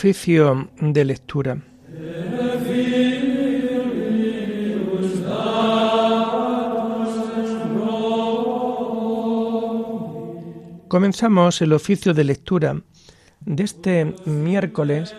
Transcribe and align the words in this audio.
Oficio 0.00 0.70
de 0.80 1.04
lectura. 1.04 1.58
Comenzamos 10.88 11.60
el 11.60 11.74
oficio 11.74 12.14
de 12.14 12.24
lectura 12.24 12.80
de 13.40 13.62
este 13.62 14.14
miércoles 14.24 15.14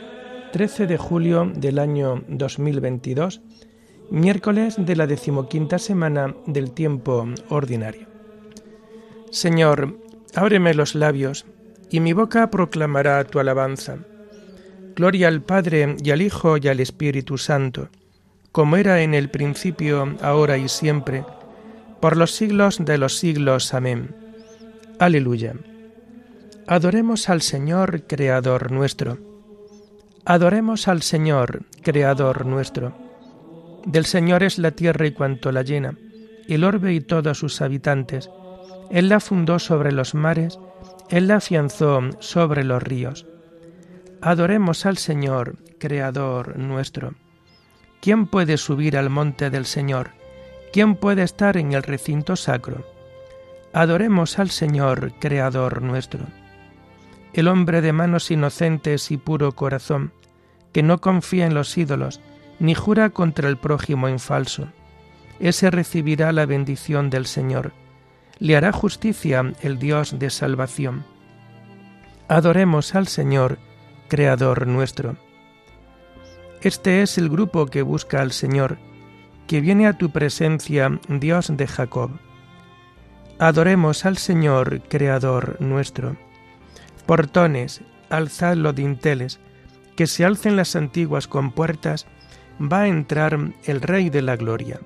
13 0.51 0.87
de 0.87 0.97
julio 0.97 1.51
del 1.55 1.77
año 1.77 2.23
2022, 2.27 3.41
miércoles 4.09 4.77
de 4.79 4.95
la 4.95 5.05
decimoquinta 5.05 5.77
semana 5.77 6.35
del 6.47 6.71
tiempo 6.71 7.27
ordinario. 7.49 8.07
Señor, 9.29 9.99
ábreme 10.33 10.73
los 10.73 10.95
labios, 10.95 11.45
y 11.91 11.99
mi 11.99 12.13
boca 12.13 12.49
proclamará 12.49 13.23
tu 13.25 13.39
alabanza. 13.39 13.99
Gloria 14.95 15.27
al 15.27 15.41
Padre 15.41 15.95
y 16.03 16.11
al 16.11 16.21
Hijo 16.21 16.57
y 16.57 16.67
al 16.67 16.79
Espíritu 16.79 17.37
Santo, 17.37 17.89
como 18.51 18.75
era 18.75 19.01
en 19.01 19.13
el 19.13 19.29
principio, 19.29 20.15
ahora 20.21 20.57
y 20.57 20.67
siempre, 20.67 21.23
por 21.99 22.17
los 22.17 22.31
siglos 22.31 22.83
de 22.83 22.97
los 22.97 23.17
siglos. 23.17 23.73
Amén. 23.73 24.15
Aleluya. 24.99 25.55
Adoremos 26.67 27.29
al 27.29 27.41
Señor, 27.41 28.03
Creador 28.07 28.71
nuestro. 28.71 29.17
Adoremos 30.25 30.87
al 30.87 31.01
Señor, 31.01 31.63
Creador 31.81 32.45
nuestro. 32.45 32.93
Del 33.85 34.05
Señor 34.05 34.43
es 34.43 34.59
la 34.59 34.71
tierra 34.71 35.07
y 35.07 35.11
cuanto 35.11 35.51
la 35.51 35.63
llena, 35.63 35.97
el 36.47 36.63
orbe 36.63 36.93
y 36.93 37.01
todos 37.01 37.39
sus 37.39 37.61
habitantes. 37.61 38.29
Él 38.91 39.09
la 39.09 39.19
fundó 39.19 39.57
sobre 39.57 39.91
los 39.91 40.13
mares, 40.13 40.59
Él 41.09 41.27
la 41.27 41.37
afianzó 41.37 42.01
sobre 42.19 42.63
los 42.63 42.83
ríos. 42.83 43.25
Adoremos 44.23 44.85
al 44.85 44.99
Señor, 44.99 45.55
Creador 45.79 46.55
nuestro. 46.55 47.15
¿Quién 48.01 48.27
puede 48.27 48.57
subir 48.57 48.95
al 48.95 49.09
monte 49.09 49.49
del 49.49 49.65
Señor? 49.65 50.11
¿Quién 50.71 50.93
puede 50.93 51.23
estar 51.23 51.57
en 51.57 51.73
el 51.73 51.81
recinto 51.81 52.35
sacro? 52.35 52.85
Adoremos 53.73 54.37
al 54.37 54.51
Señor, 54.51 55.13
Creador 55.19 55.81
nuestro. 55.81 56.27
El 57.33 57.47
hombre 57.47 57.81
de 57.81 57.93
manos 57.93 58.29
inocentes 58.29 59.09
y 59.09 59.17
puro 59.17 59.53
corazón, 59.53 60.13
que 60.71 60.83
no 60.83 61.01
confía 61.01 61.47
en 61.47 61.55
los 61.55 61.75
ídolos, 61.75 62.21
ni 62.59 62.75
jura 62.75 63.09
contra 63.09 63.49
el 63.49 63.57
prójimo 63.57 64.07
en 64.07 64.19
falso, 64.19 64.67
ese 65.39 65.71
recibirá 65.71 66.31
la 66.31 66.45
bendición 66.45 67.09
del 67.09 67.25
Señor. 67.25 67.71
Le 68.37 68.55
hará 68.55 68.71
justicia 68.71 69.51
el 69.63 69.79
Dios 69.79 70.19
de 70.19 70.29
salvación. 70.29 71.05
Adoremos 72.27 72.93
al 72.93 73.07
Señor, 73.07 73.57
Creador 74.11 74.67
nuestro. 74.67 75.15
Este 76.61 77.01
es 77.01 77.17
el 77.17 77.29
grupo 77.29 77.67
que 77.67 77.81
busca 77.81 78.21
al 78.21 78.33
Señor, 78.33 78.77
que 79.47 79.61
viene 79.61 79.87
a 79.87 79.97
tu 79.97 80.09
presencia, 80.09 80.99
Dios 81.07 81.55
de 81.55 81.65
Jacob. 81.65 82.11
Adoremos 83.39 84.03
al 84.05 84.17
Señor, 84.17 84.81
Creador 84.89 85.61
nuestro. 85.61 86.17
Portones, 87.05 87.83
alzad 88.09 88.57
los 88.57 88.75
dinteles, 88.75 89.39
que 89.95 90.07
se 90.07 90.25
alcen 90.25 90.57
las 90.57 90.75
antiguas 90.75 91.29
compuertas, 91.29 92.05
va 92.61 92.81
a 92.81 92.87
entrar 92.89 93.39
el 93.63 93.81
Rey 93.81 94.09
de 94.09 94.23
la 94.23 94.35
Gloria. 94.35 94.81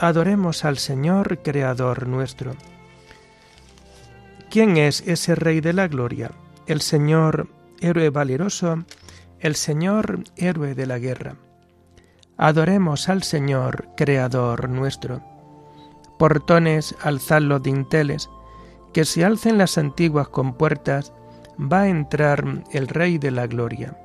Adoremos 0.00 0.64
al 0.64 0.78
Señor, 0.78 1.38
Creador 1.44 2.08
nuestro. 2.08 2.56
¿Quién 4.50 4.76
es 4.76 5.04
ese 5.06 5.36
Rey 5.36 5.60
de 5.60 5.72
la 5.72 5.86
Gloria? 5.86 6.32
El 6.66 6.80
Señor, 6.80 7.46
héroe 7.80 8.10
valeroso, 8.10 8.84
el 9.40 9.54
Señor, 9.54 10.24
héroe 10.36 10.74
de 10.74 10.86
la 10.86 10.98
guerra. 10.98 11.36
Adoremos 12.36 13.08
al 13.08 13.22
Señor, 13.22 13.88
Creador 13.96 14.68
nuestro 14.68 15.22
portones 16.18 16.94
alzad 17.02 17.42
los 17.42 17.62
dinteles, 17.62 18.30
que 18.92 19.04
se 19.04 19.24
alcen 19.24 19.58
las 19.58 19.78
antiguas 19.78 20.28
compuertas, 20.28 21.12
va 21.60 21.82
a 21.82 21.88
entrar 21.88 22.64
el 22.72 22.88
Rey 22.88 23.18
de 23.18 23.30
la 23.30 23.46
Gloria. 23.46 23.98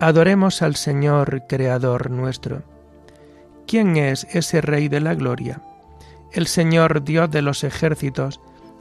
Adoremos 0.00 0.62
al 0.62 0.76
Señor, 0.76 1.42
Creador 1.48 2.10
nuestro. 2.10 2.62
¿Quién 3.66 3.96
es 3.96 4.26
ese 4.32 4.60
Rey 4.60 4.88
de 4.88 5.00
la 5.00 5.14
Gloria? 5.14 5.60
El 6.32 6.46
Señor 6.46 7.04
Dios 7.04 7.30
de 7.30 7.42
los 7.42 7.64
ejércitos, 7.64 8.40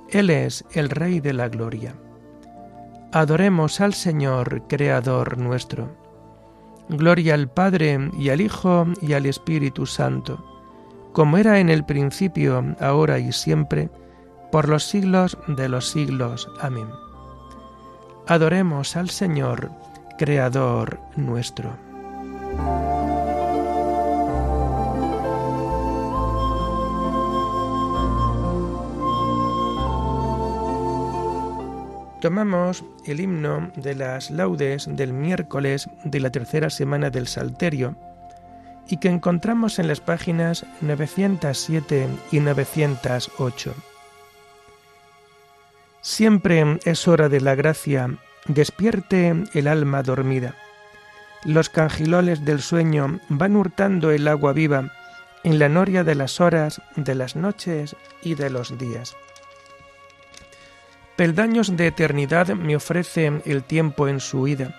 Él 0.10 0.30
es 0.30 0.64
el 0.72 0.90
Rey 0.90 1.20
de 1.20 1.34
la 1.34 1.50
Gloria. 1.50 1.96
Adoremos 3.12 3.82
al 3.82 3.94
Señor, 3.94 4.64
Creador 4.68 5.38
nuestro. 5.38 5.96
Gloria 6.90 7.34
al 7.34 7.50
Padre 7.50 8.12
y 8.18 8.30
al 8.30 8.42
Hijo 8.42 8.86
y 9.02 9.14
al 9.14 9.26
Espíritu 9.26 9.86
Santo 9.86 10.58
como 11.18 11.40
era 11.40 11.58
en 11.58 11.70
el 11.70 11.84
principio, 11.84 12.64
ahora 12.80 13.18
y 13.18 13.32
siempre, 13.32 13.90
por 14.52 14.70
los 14.70 14.84
siglos 14.84 15.36
de 15.48 15.68
los 15.68 15.90
siglos. 15.90 16.48
Amén. 16.62 16.88
Adoremos 18.28 18.96
al 18.96 19.10
Señor, 19.10 19.72
Creador 20.20 21.00
nuestro. 21.16 21.76
Tomamos 32.22 32.84
el 33.06 33.20
himno 33.20 33.72
de 33.76 33.94
las 33.94 34.32
laudes 34.32 34.88
del 34.90 35.14
miércoles 35.14 35.88
de 36.04 36.20
la 36.20 36.32
tercera 36.32 36.70
semana 36.70 37.10
del 37.10 37.28
Salterio, 37.28 37.96
y 38.90 38.98
que 38.98 39.10
encontramos 39.10 39.80
en 39.80 39.88
las 39.88 40.00
páginas 40.00 40.66
907 40.82 42.08
y 42.32 42.40
908. 42.40 43.74
Siempre 46.02 46.80
es 46.86 47.08
hora 47.08 47.30
de 47.30 47.42
la 47.42 47.56
gracia, 47.56 48.10
despierte 48.48 49.36
el 49.54 49.68
alma 49.68 50.04
dormida. 50.04 50.56
Los 51.44 51.70
cangiloles 51.70 52.46
del 52.46 52.62
sueño 52.62 53.20
van 53.30 53.56
hurtando 53.56 54.12
el 54.12 54.28
agua 54.28 54.54
viva 54.54 54.92
en 55.44 55.60
la 55.60 55.70
noria 55.70 56.04
de 56.04 56.16
las 56.16 56.42
horas, 56.42 56.82
de 56.96 57.14
las 57.14 57.36
noches 57.36 57.96
y 58.24 58.36
de 58.36 58.50
los 58.50 58.78
días. 58.78 59.16
Peldaños 61.18 61.76
de 61.76 61.88
eternidad 61.88 62.50
me 62.50 62.76
ofrece 62.76 63.42
el 63.46 63.64
tiempo 63.64 64.08
en 64.08 64.20
su 64.20 64.48
ida. 64.48 64.76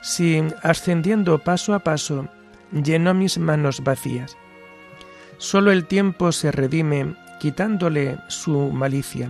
Si, 0.00 0.40
ascendiendo 0.62 1.40
paso 1.40 1.74
a 1.74 1.80
paso, 1.80 2.28
llenó 2.70 3.14
mis 3.14 3.36
manos 3.38 3.82
vacías. 3.82 4.36
Solo 5.38 5.72
el 5.72 5.86
tiempo 5.86 6.30
se 6.30 6.52
redime 6.52 7.16
quitándole 7.40 8.16
su 8.28 8.70
malicia. 8.70 9.28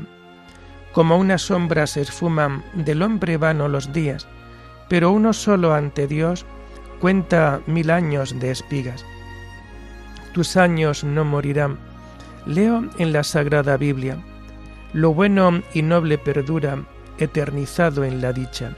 Como 0.92 1.16
una 1.16 1.38
sombra 1.38 1.86
se 1.86 2.02
esfuman 2.02 2.62
del 2.74 3.00
hombre 3.00 3.38
vano 3.38 3.66
los 3.68 3.94
días, 3.94 4.28
pero 4.90 5.12
uno 5.12 5.32
solo 5.32 5.72
ante 5.72 6.06
Dios 6.06 6.44
cuenta 7.00 7.60
mil 7.66 7.90
años 7.90 8.38
de 8.38 8.50
espigas. 8.50 9.06
Tus 10.32 10.58
años 10.58 11.02
no 11.02 11.24
morirán. 11.24 11.78
Leo 12.44 12.84
en 12.98 13.14
la 13.14 13.24
Sagrada 13.24 13.78
Biblia. 13.78 14.18
Lo 14.96 15.12
bueno 15.12 15.60
y 15.74 15.82
noble 15.82 16.16
perdura, 16.16 16.82
eternizado 17.18 18.02
en 18.02 18.22
la 18.22 18.32
dicha. 18.32 18.74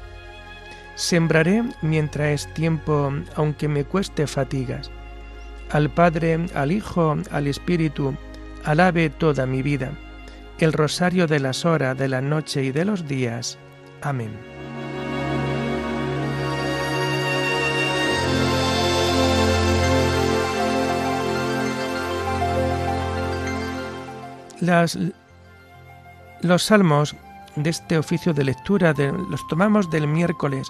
Sembraré 0.97 1.63
mientras 1.81 2.31
es 2.31 2.55
tiempo, 2.55 3.13
aunque 3.37 3.69
me 3.69 3.85
cueste 3.85 4.27
fatigas. 4.27 4.91
Al 5.71 5.91
Padre, 5.91 6.47
al 6.57 6.73
Hijo, 6.73 7.17
al 7.31 7.47
Espíritu, 7.47 8.17
alabe 8.65 9.11
toda 9.11 9.47
mi 9.47 9.63
vida. 9.63 9.93
El 10.59 10.73
rosario 10.73 11.29
de 11.29 11.39
las 11.39 11.65
horas, 11.65 11.97
de 11.97 12.09
la 12.09 12.21
noche 12.21 12.65
y 12.65 12.73
de 12.73 12.85
los 12.85 13.07
días. 13.07 13.57
Amén. 14.03 14.33
Las, 24.61 24.99
los 26.43 26.63
salmos 26.65 27.17
de 27.57 27.71
este 27.71 27.99
oficio 27.99 28.33
de 28.33 28.45
lectura 28.45 28.95
los 28.95 29.47
tomamos 29.49 29.91
del 29.91 30.07
miércoles 30.07 30.69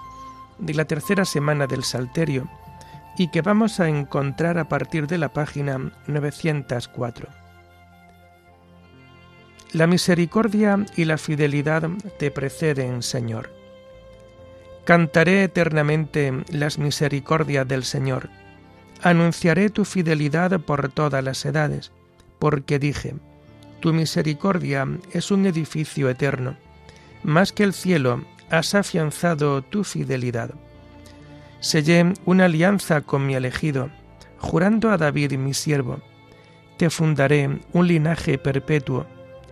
de 0.59 0.75
la 0.75 0.87
tercera 0.87 1.25
semana 1.25 1.67
del 1.67 1.85
Salterio 1.85 2.49
y 3.19 3.29
que 3.29 3.43
vamos 3.43 3.81
a 3.81 3.89
encontrar 3.89 4.59
a 4.59 4.69
partir 4.69 5.07
de 5.07 5.19
la 5.19 5.33
página 5.33 5.93
904. 6.07 7.29
La 9.73 9.87
misericordia 9.87 10.87
y 10.97 11.05
la 11.05 11.19
fidelidad 11.19 11.89
te 12.19 12.31
preceden, 12.31 13.03
Señor. 13.03 13.51
Cantaré 14.85 15.43
eternamente 15.43 16.33
las 16.51 16.79
misericordias 16.79 17.69
del 17.69 17.85
Señor. 17.85 18.31
Anunciaré 19.03 19.69
tu 19.69 19.85
fidelidad 19.85 20.59
por 20.61 20.91
todas 20.91 21.23
las 21.23 21.45
edades, 21.45 21.93
porque 22.39 22.79
dije, 22.79 23.15
tu 23.81 23.93
misericordia 23.93 24.87
es 25.13 25.31
un 25.31 25.47
edificio 25.47 26.09
eterno. 26.09 26.57
Más 27.23 27.53
que 27.53 27.65
el 27.65 27.73
cielo 27.73 28.25
has 28.51 28.75
afianzado 28.75 29.63
tu 29.63 29.85
fidelidad. 29.85 30.51
Sellé 31.61 32.15
una 32.25 32.47
alianza 32.47 33.01
con 33.01 33.27
mi 33.27 33.35
elegido, 33.35 33.91
jurando 34.39 34.91
a 34.91 34.97
David 34.97 35.33
mi 35.33 35.55
siervo. 35.55 36.01
Te 36.77 36.91
fundaré 36.91 37.61
un 37.73 37.87
linaje 37.87 38.39
perpetuo, 38.39 39.07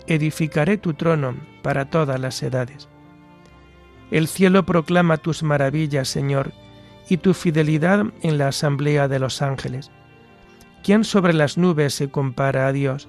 edificaré 0.07 0.79
tu 0.79 0.95
trono 0.95 1.35
para 1.63 1.91
todas 1.91 2.21
las 2.21 2.43
edades. 2.43 2.89
El 4.11 4.29
cielo 4.29 4.65
proclama 4.65 5.17
tus 5.17 5.43
maravillas, 5.43 6.09
Señor, 6.09 6.53
y 7.09 7.17
tu 7.17 7.35
fidelidad 7.35 8.07
en 8.23 8.39
la 8.39 8.49
asamblea 8.49 9.09
de 9.09 9.19
los 9.19 9.43
ángeles. 9.43 9.91
¿Quién 10.85 11.03
sobre 11.03 11.33
las 11.33 11.59
nubes 11.59 11.95
se 11.95 12.09
compara 12.09 12.69
a 12.69 12.73
Dios? 12.73 13.09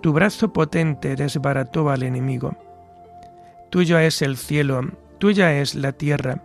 tu 0.00 0.12
brazo 0.12 0.52
potente 0.52 1.16
desbarató 1.16 1.90
al 1.90 2.02
enemigo. 2.02 2.54
Tuyo 3.70 3.98
es 3.98 4.22
el 4.22 4.36
cielo, 4.36 4.82
tuya 5.18 5.58
es 5.60 5.74
la 5.74 5.92
tierra. 5.92 6.42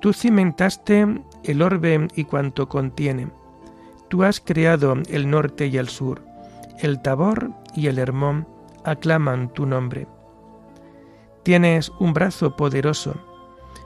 Tú 0.00 0.12
cimentaste 0.12 1.06
el 1.44 1.62
orbe 1.62 2.08
y 2.14 2.24
cuanto 2.24 2.68
contiene. 2.68 3.28
Tú 4.08 4.22
has 4.22 4.40
creado 4.40 4.94
el 5.08 5.28
norte 5.28 5.66
y 5.66 5.76
el 5.76 5.88
sur. 5.88 6.22
El 6.78 7.02
Tabor 7.02 7.50
y 7.74 7.88
el 7.88 7.98
Hermón 7.98 8.46
aclaman 8.84 9.52
tu 9.52 9.66
nombre. 9.66 10.06
Tienes 11.42 11.90
un 11.98 12.14
brazo 12.14 12.56
poderoso. 12.56 13.14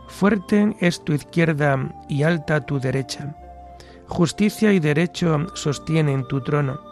Fuerte 0.08 0.76
es 0.80 1.02
tu 1.02 1.14
izquierda 1.14 1.92
y 2.08 2.22
alta 2.22 2.60
tu 2.60 2.78
derecha. 2.78 3.34
Justicia 4.06 4.72
y 4.72 4.80
derecho 4.80 5.46
sostienen 5.54 6.28
tu 6.28 6.42
trono. 6.42 6.91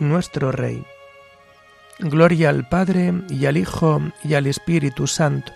nuestro 0.00 0.52
Rey. 0.52 0.84
Gloria 1.98 2.50
al 2.50 2.68
Padre 2.68 3.12
y 3.28 3.46
al 3.46 3.56
Hijo 3.56 4.00
y 4.22 4.34
al 4.34 4.46
Espíritu 4.46 5.06
Santo, 5.06 5.52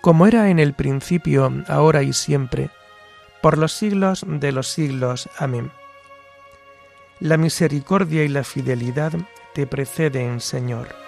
como 0.00 0.26
era 0.26 0.50
en 0.50 0.58
el 0.58 0.74
principio, 0.74 1.52
ahora 1.68 2.02
y 2.02 2.12
siempre, 2.12 2.70
por 3.40 3.58
los 3.58 3.72
siglos 3.72 4.24
de 4.26 4.52
los 4.52 4.68
siglos. 4.68 5.28
Amén. 5.38 5.70
La 7.20 7.36
misericordia 7.36 8.24
y 8.24 8.28
la 8.28 8.42
fidelidad 8.42 9.12
te 9.54 9.66
preceden, 9.66 10.40
Señor. 10.40 11.03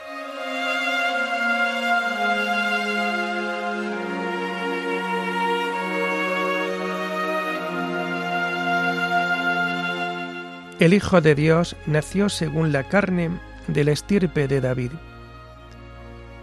El 10.79 10.93
Hijo 10.93 11.23
de 11.23 11.35
Dios 11.35 11.75
nació 11.87 12.29
según 12.29 12.71
la 12.71 12.85
carne 12.85 13.31
de 13.67 13.83
la 13.83 13.93
estirpe 13.93 14.47
de 14.47 14.61
David. 14.61 14.91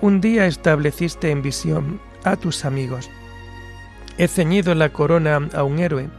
Un 0.02 0.22
día 0.22 0.48
estableciste 0.48 1.30
en 1.30 1.44
visión 1.44 2.02
a 2.24 2.36
tus 2.36 2.66
amigos. 2.66 3.12
He 4.18 4.28
ceñido 4.28 4.74
la 4.74 4.90
corona 4.90 5.50
a 5.54 5.64
un 5.64 5.78
héroe, 5.78 6.10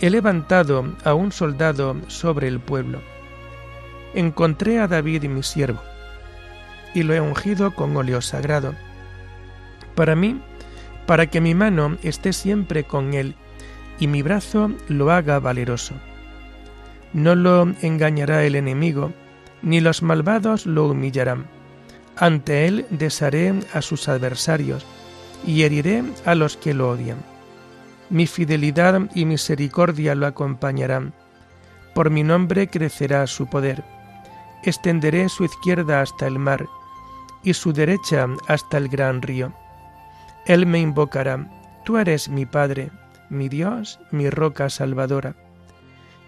he 0.00 0.10
levantado 0.10 0.94
a 1.02 1.14
un 1.14 1.32
soldado 1.32 1.96
sobre 2.06 2.46
el 2.46 2.60
pueblo. 2.60 3.00
Encontré 4.14 4.78
a 4.78 4.86
David 4.86 5.24
mi 5.24 5.42
siervo, 5.42 5.82
y 6.94 7.02
lo 7.02 7.14
he 7.14 7.20
ungido 7.20 7.74
con 7.74 7.96
óleo 7.96 8.22
sagrado. 8.22 8.74
Para 9.96 10.14
mí, 10.14 10.40
para 11.04 11.26
que 11.26 11.40
mi 11.40 11.56
mano 11.56 11.98
esté 12.04 12.32
siempre 12.32 12.84
con 12.84 13.12
él, 13.12 13.34
y 13.98 14.06
mi 14.06 14.22
brazo 14.22 14.70
lo 14.86 15.10
haga 15.10 15.40
valeroso. 15.40 15.94
No 17.12 17.34
lo 17.34 17.72
engañará 17.82 18.44
el 18.44 18.54
enemigo, 18.54 19.12
ni 19.62 19.80
los 19.80 20.02
malvados 20.02 20.66
lo 20.66 20.86
humillarán. 20.86 21.46
Ante 22.16 22.66
él 22.66 22.86
desharé 22.90 23.54
a 23.72 23.82
sus 23.82 24.08
adversarios 24.08 24.86
y 25.46 25.62
heriré 25.62 26.04
a 26.24 26.34
los 26.34 26.56
que 26.56 26.74
lo 26.74 26.90
odian. 26.90 27.18
Mi 28.10 28.26
fidelidad 28.26 29.00
y 29.14 29.24
misericordia 29.24 30.14
lo 30.14 30.26
acompañarán. 30.26 31.12
Por 31.94 32.10
mi 32.10 32.22
nombre 32.22 32.68
crecerá 32.68 33.26
su 33.26 33.46
poder. 33.46 33.84
Extenderé 34.64 35.28
su 35.28 35.44
izquierda 35.44 36.02
hasta 36.02 36.26
el 36.26 36.38
mar 36.38 36.66
y 37.42 37.54
su 37.54 37.72
derecha 37.72 38.26
hasta 38.46 38.76
el 38.76 38.88
gran 38.88 39.22
río. 39.22 39.52
Él 40.46 40.66
me 40.66 40.80
invocará, 40.80 41.48
tú 41.84 41.98
eres 41.98 42.28
mi 42.28 42.46
Padre, 42.46 42.90
mi 43.28 43.48
Dios, 43.48 44.00
mi 44.10 44.28
roca 44.28 44.68
salvadora. 44.68 45.34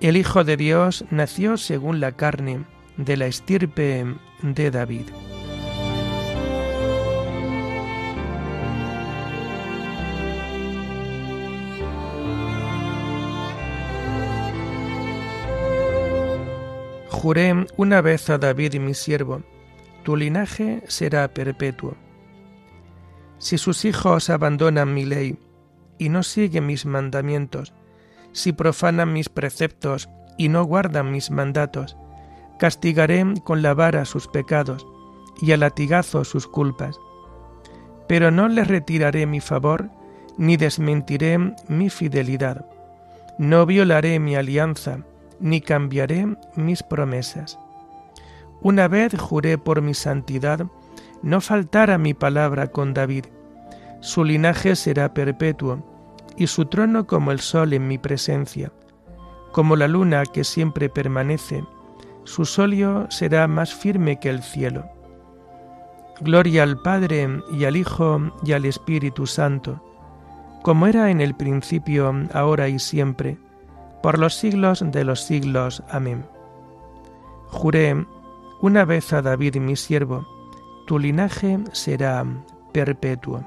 El 0.00 0.16
Hijo 0.16 0.44
de 0.44 0.56
Dios 0.56 1.04
nació 1.10 1.58
según 1.58 2.00
la 2.00 2.12
carne, 2.12 2.64
de 2.96 3.18
la 3.18 3.26
estirpe 3.26 4.06
de 4.40 4.70
David. 4.70 5.02
Juré 17.10 17.66
una 17.76 18.00
vez 18.00 18.30
a 18.30 18.38
David 18.38 18.76
mi 18.76 18.94
siervo, 18.94 19.42
tu 20.02 20.16
linaje 20.16 20.82
será 20.88 21.28
perpetuo. 21.28 21.94
Si 23.36 23.58
sus 23.58 23.84
hijos 23.84 24.30
abandonan 24.30 24.94
mi 24.94 25.04
ley 25.04 25.38
y 25.98 26.08
no 26.08 26.22
siguen 26.22 26.64
mis 26.64 26.86
mandamientos, 26.86 27.74
si 28.32 28.52
profanan 28.52 29.12
mis 29.12 29.28
preceptos 29.28 30.08
y 30.36 30.48
no 30.48 30.64
guardan 30.64 31.10
mis 31.10 31.30
mandatos. 31.30 31.96
Castigaré 32.58 33.24
con 33.44 33.62
la 33.62 33.74
vara 33.74 34.04
sus 34.04 34.28
pecados 34.28 34.86
y 35.40 35.52
a 35.52 35.56
latigazo 35.56 36.24
sus 36.24 36.46
culpas. 36.46 36.98
Pero 38.06 38.30
no 38.30 38.48
les 38.48 38.68
retiraré 38.68 39.26
mi 39.26 39.40
favor, 39.40 39.90
ni 40.36 40.56
desmentiré 40.56 41.38
mi 41.68 41.90
fidelidad. 41.90 42.66
No 43.38 43.66
violaré 43.66 44.18
mi 44.18 44.36
alianza, 44.36 44.98
ni 45.38 45.60
cambiaré 45.60 46.26
mis 46.56 46.82
promesas. 46.82 47.58
Una 48.62 48.88
vez 48.88 49.18
juré 49.18 49.56
por 49.56 49.80
mi 49.80 49.94
santidad, 49.94 50.66
no 51.22 51.40
faltara 51.40 51.98
mi 51.98 52.12
palabra 52.12 52.68
con 52.68 52.92
David. 52.92 53.26
Su 54.00 54.24
linaje 54.24 54.76
será 54.76 55.14
perpetuo 55.14 55.82
y 56.40 56.46
su 56.46 56.64
trono 56.64 57.06
como 57.06 57.32
el 57.32 57.38
sol 57.38 57.74
en 57.74 57.86
mi 57.86 57.98
presencia, 57.98 58.72
como 59.52 59.76
la 59.76 59.86
luna 59.86 60.24
que 60.24 60.42
siempre 60.42 60.88
permanece, 60.88 61.62
su 62.24 62.46
solio 62.46 63.06
será 63.10 63.46
más 63.46 63.74
firme 63.74 64.18
que 64.18 64.30
el 64.30 64.42
cielo. 64.42 64.86
Gloria 66.22 66.62
al 66.62 66.80
Padre 66.80 67.28
y 67.52 67.66
al 67.66 67.76
Hijo 67.76 68.32
y 68.42 68.52
al 68.52 68.64
Espíritu 68.64 69.26
Santo, 69.26 69.84
como 70.62 70.86
era 70.86 71.10
en 71.10 71.20
el 71.20 71.34
principio, 71.34 72.10
ahora 72.32 72.68
y 72.68 72.78
siempre, 72.78 73.36
por 74.02 74.18
los 74.18 74.34
siglos 74.34 74.82
de 74.82 75.04
los 75.04 75.20
siglos. 75.20 75.82
Amén. 75.90 76.24
Juré 77.48 78.06
una 78.62 78.86
vez 78.86 79.12
a 79.12 79.20
David 79.20 79.56
mi 79.56 79.76
siervo, 79.76 80.26
tu 80.86 80.98
linaje 80.98 81.58
será 81.72 82.24
perpetuo. 82.72 83.44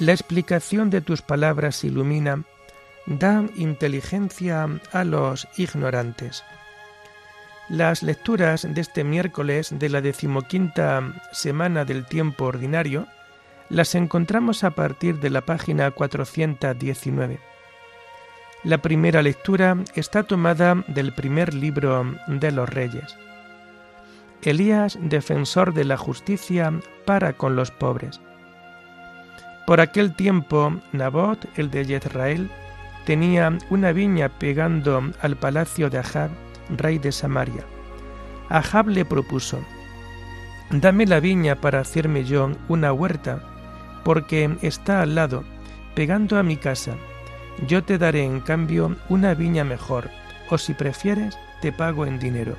La 0.00 0.12
explicación 0.12 0.88
de 0.88 1.02
tus 1.02 1.20
palabras 1.20 1.84
ilumina, 1.84 2.44
da 3.04 3.44
inteligencia 3.54 4.66
a 4.92 5.04
los 5.04 5.46
ignorantes. 5.58 6.42
Las 7.68 8.02
lecturas 8.02 8.66
de 8.66 8.80
este 8.80 9.04
miércoles 9.04 9.78
de 9.78 9.90
la 9.90 10.00
decimoquinta 10.00 11.02
semana 11.32 11.84
del 11.84 12.06
tiempo 12.06 12.46
ordinario 12.46 13.08
las 13.68 13.94
encontramos 13.94 14.64
a 14.64 14.70
partir 14.70 15.20
de 15.20 15.28
la 15.28 15.42
página 15.42 15.90
419. 15.90 17.38
La 18.64 18.78
primera 18.78 19.20
lectura 19.20 19.76
está 19.94 20.22
tomada 20.22 20.82
del 20.88 21.12
primer 21.12 21.52
libro 21.52 22.06
de 22.26 22.50
los 22.52 22.70
Reyes. 22.70 23.18
Elías, 24.40 24.98
defensor 24.98 25.74
de 25.74 25.84
la 25.84 25.98
justicia, 25.98 26.72
para 27.04 27.34
con 27.34 27.54
los 27.54 27.70
pobres. 27.70 28.18
Por 29.70 29.80
aquel 29.80 30.12
tiempo, 30.16 30.72
Nabot, 30.90 31.46
el 31.56 31.70
de 31.70 31.84
Jezrael, 31.84 32.50
tenía 33.06 33.56
una 33.70 33.92
viña 33.92 34.28
pegando 34.28 35.00
al 35.22 35.36
palacio 35.36 35.88
de 35.88 35.98
Ahab, 35.98 36.30
rey 36.70 36.98
de 36.98 37.12
Samaria. 37.12 37.62
Ahab 38.48 38.88
le 38.88 39.04
propuso, 39.04 39.60
Dame 40.72 41.06
la 41.06 41.20
viña 41.20 41.54
para 41.54 41.78
hacerme 41.78 42.24
yo 42.24 42.50
una 42.66 42.92
huerta, 42.92 43.44
porque 44.02 44.50
está 44.60 45.02
al 45.02 45.14
lado, 45.14 45.44
pegando 45.94 46.36
a 46.36 46.42
mi 46.42 46.56
casa. 46.56 46.96
Yo 47.68 47.84
te 47.84 47.96
daré 47.96 48.24
en 48.24 48.40
cambio 48.40 48.96
una 49.08 49.34
viña 49.34 49.62
mejor, 49.62 50.10
o 50.48 50.58
si 50.58 50.74
prefieres, 50.74 51.38
te 51.62 51.70
pago 51.70 52.06
en 52.06 52.18
dinero. 52.18 52.56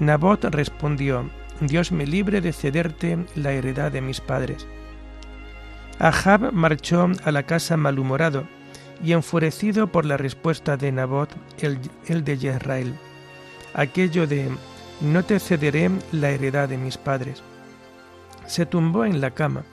Nabot 0.00 0.44
respondió, 0.46 1.30
Dios 1.60 1.92
me 1.92 2.04
libre 2.04 2.40
de 2.40 2.52
cederte 2.52 3.16
la 3.36 3.52
heredad 3.52 3.92
de 3.92 4.00
mis 4.00 4.20
padres. 4.20 4.66
Ahab 5.98 6.52
marchó 6.52 7.08
a 7.24 7.30
la 7.30 7.44
casa 7.44 7.76
malhumorado 7.76 8.44
y 9.02 9.12
enfurecido 9.12 9.86
por 9.88 10.04
la 10.04 10.16
respuesta 10.16 10.76
de 10.76 10.92
Nabot, 10.92 11.30
el, 11.60 12.24
de 12.24 12.36
Jezrael, 12.36 12.94
aquello 13.74 14.26
de 14.26 14.50
no 15.00 15.24
te 15.24 15.38
cederé 15.38 15.90
la 16.12 16.30
heredad 16.30 16.68
de 16.68 16.78
mis 16.78 16.98
padres. 16.98 17.42
Se 18.46 18.66
tumbó 18.66 19.04
en 19.04 19.20
la 19.20 19.30
cama, 19.30 19.64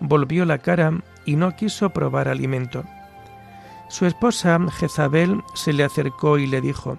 volvió 0.00 0.44
la 0.44 0.58
cara 0.58 0.92
y 1.24 1.36
no 1.36 1.54
quiso 1.56 1.90
probar 1.90 2.28
alimento. 2.28 2.84
Su 3.88 4.06
esposa 4.06 4.58
Jezabel 4.78 5.42
se 5.54 5.72
le 5.72 5.84
acercó 5.84 6.38
y 6.38 6.46
le 6.46 6.60
dijo, 6.60 6.98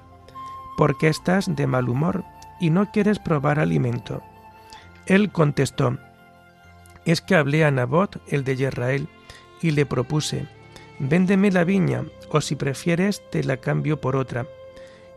¿Por 0.77 0.97
qué 0.97 1.07
estás 1.07 1.55
de 1.55 1.67
mal 1.67 1.89
humor 1.89 2.23
y 2.59 2.69
no 2.69 2.91
quieres 2.91 3.19
probar 3.19 3.59
alimento? 3.59 4.21
Él 5.05 5.31
contestó, 5.31 5.97
Es 7.05 7.21
que 7.21 7.35
hablé 7.35 7.65
a 7.65 7.71
Nabot, 7.71 8.21
el 8.27 8.43
de 8.43 8.55
Jezrael, 8.55 9.07
y 9.61 9.71
le 9.71 9.85
propuse, 9.85 10.47
Véndeme 10.99 11.51
la 11.51 11.63
viña, 11.63 12.05
o 12.29 12.39
si 12.39 12.55
prefieres 12.55 13.21
te 13.29 13.43
la 13.43 13.57
cambio 13.57 13.99
por 13.99 14.15
otra. 14.15 14.47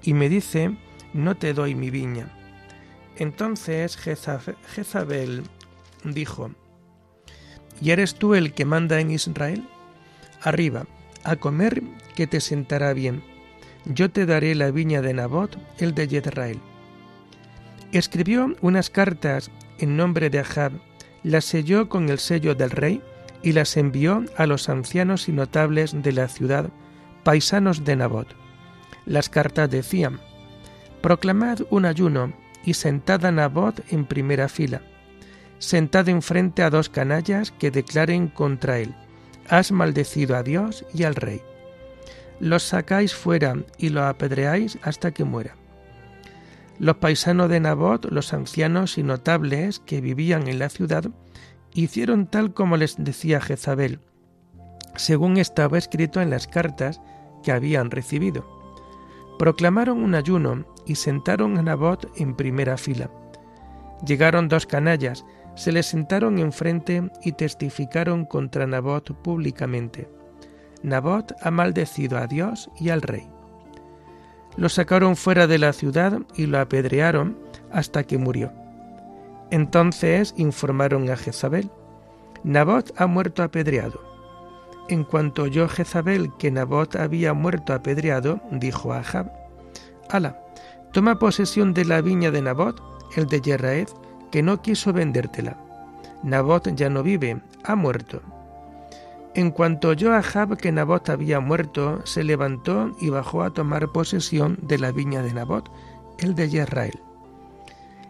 Y 0.02 0.14
me 0.14 0.28
dice, 0.28 0.76
no 1.12 1.36
te 1.36 1.52
doy 1.52 1.74
mi 1.74 1.90
viña. 1.90 2.28
Entonces 3.16 3.96
Jezabel 3.96 5.42
dijo, 6.04 6.50
¿y 7.80 7.90
eres 7.90 8.14
tú 8.14 8.34
el 8.34 8.52
que 8.52 8.64
manda 8.64 9.00
en 9.00 9.10
Israel? 9.10 9.66
Arriba, 10.42 10.86
a 11.24 11.36
comer 11.36 11.82
que 12.14 12.26
te 12.26 12.40
sentará 12.40 12.92
bien. 12.92 13.22
Yo 13.84 14.10
te 14.10 14.26
daré 14.26 14.54
la 14.54 14.70
viña 14.70 15.02
de 15.02 15.14
Nabot, 15.14 15.56
el 15.78 15.94
de 15.94 16.08
Jezrael. 16.08 16.60
Escribió 17.92 18.54
unas 18.60 18.90
cartas 18.90 19.50
en 19.78 19.96
nombre 19.96 20.30
de 20.30 20.40
Ahab, 20.40 20.72
las 21.26 21.44
selló 21.44 21.88
con 21.88 22.08
el 22.08 22.20
sello 22.20 22.54
del 22.54 22.70
rey, 22.70 23.02
y 23.42 23.52
las 23.52 23.76
envió 23.76 24.24
a 24.36 24.46
los 24.46 24.68
ancianos 24.68 25.28
y 25.28 25.32
notables 25.32 26.02
de 26.02 26.12
la 26.12 26.28
ciudad, 26.28 26.70
paisanos 27.24 27.84
de 27.84 27.96
Nabot. 27.96 28.28
Las 29.06 29.28
cartas 29.28 29.68
decían, 29.68 30.20
Proclamad 31.00 31.60
un 31.70 31.84
ayuno 31.84 32.32
y 32.64 32.74
sentad 32.74 33.24
a 33.24 33.32
Nabot 33.32 33.82
en 33.92 34.04
primera 34.04 34.48
fila. 34.48 34.82
Sentad 35.58 36.08
enfrente 36.08 36.62
a 36.62 36.70
dos 36.70 36.88
canallas 36.88 37.50
que 37.50 37.72
declaren 37.72 38.28
contra 38.28 38.78
él, 38.78 38.94
Has 39.48 39.72
maldecido 39.72 40.36
a 40.36 40.44
Dios 40.44 40.84
y 40.94 41.02
al 41.02 41.16
rey. 41.16 41.40
Los 42.38 42.62
sacáis 42.62 43.14
fuera 43.14 43.56
y 43.78 43.88
lo 43.88 44.04
apedreáis 44.04 44.78
hasta 44.82 45.10
que 45.10 45.24
muera. 45.24 45.56
Los 46.78 46.96
paisanos 46.96 47.48
de 47.48 47.60
Nabot, 47.60 48.04
los 48.10 48.34
ancianos 48.34 48.98
y 48.98 49.02
notables 49.02 49.80
que 49.80 50.00
vivían 50.00 50.46
en 50.46 50.58
la 50.58 50.68
ciudad, 50.68 51.04
hicieron 51.72 52.26
tal 52.26 52.52
como 52.52 52.76
les 52.76 52.96
decía 52.98 53.40
Jezabel, 53.40 54.00
según 54.96 55.38
estaba 55.38 55.78
escrito 55.78 56.20
en 56.20 56.30
las 56.30 56.46
cartas 56.46 57.00
que 57.42 57.52
habían 57.52 57.90
recibido. 57.90 58.46
Proclamaron 59.38 60.02
un 60.02 60.14
ayuno 60.14 60.64
y 60.86 60.96
sentaron 60.96 61.58
a 61.58 61.62
Nabot 61.62 62.10
en 62.16 62.34
primera 62.34 62.76
fila. 62.76 63.10
Llegaron 64.06 64.48
dos 64.48 64.66
canallas, 64.66 65.24
se 65.54 65.72
le 65.72 65.82
sentaron 65.82 66.38
enfrente 66.38 67.10
y 67.22 67.32
testificaron 67.32 68.24
contra 68.26 68.66
Nabot 68.66 69.14
públicamente. 69.22 70.08
Nabot 70.82 71.32
ha 71.40 71.50
maldecido 71.50 72.18
a 72.18 72.26
Dios 72.26 72.70
y 72.78 72.90
al 72.90 73.02
rey. 73.02 73.35
Lo 74.56 74.68
sacaron 74.68 75.16
fuera 75.16 75.46
de 75.46 75.58
la 75.58 75.72
ciudad 75.72 76.20
y 76.34 76.46
lo 76.46 76.58
apedrearon 76.58 77.36
hasta 77.70 78.04
que 78.04 78.18
murió. 78.18 78.52
Entonces 79.50 80.34
informaron 80.36 81.08
a 81.10 81.16
Jezabel, 81.16 81.70
Nabot 82.42 82.92
ha 82.96 83.06
muerto 83.06 83.42
apedreado. 83.42 84.00
En 84.88 85.04
cuanto 85.04 85.42
oyó 85.42 85.68
Jezabel 85.68 86.30
que 86.38 86.50
Nabot 86.50 86.96
había 86.96 87.32
muerto 87.32 87.72
apedreado, 87.72 88.40
dijo 88.50 88.92
a 88.92 88.98
Ahab, 88.98 89.32
Ala, 90.08 90.40
toma 90.92 91.18
posesión 91.18 91.74
de 91.74 91.84
la 91.84 92.00
viña 92.00 92.30
de 92.30 92.42
Nabot, 92.42 92.80
el 93.16 93.26
de 93.26 93.40
Yerraed, 93.40 93.88
que 94.30 94.42
no 94.42 94.62
quiso 94.62 94.92
vendértela. 94.92 95.56
Nabot 96.22 96.68
ya 96.74 96.88
no 96.88 97.02
vive, 97.02 97.40
ha 97.64 97.74
muerto. 97.74 98.22
En 99.36 99.50
cuanto 99.50 99.90
oyó 99.90 100.14
Ahab 100.14 100.56
que 100.56 100.72
Nabot 100.72 101.10
había 101.10 101.40
muerto, 101.40 102.00
se 102.06 102.24
levantó 102.24 102.96
y 102.98 103.10
bajó 103.10 103.42
a 103.42 103.50
tomar 103.50 103.92
posesión 103.92 104.58
de 104.62 104.78
la 104.78 104.92
viña 104.92 105.20
de 105.20 105.34
Nabot, 105.34 105.70
el 106.16 106.34
de 106.34 106.48
Yerrael. 106.48 106.98